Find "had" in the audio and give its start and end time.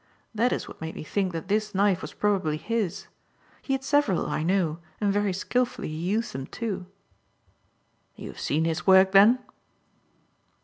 3.73-3.83